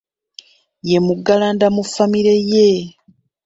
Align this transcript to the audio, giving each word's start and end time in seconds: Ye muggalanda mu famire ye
Ye 0.89 0.97
muggalanda 1.05 1.67
mu 1.75 1.83
famire 1.93 2.35
ye 2.51 2.67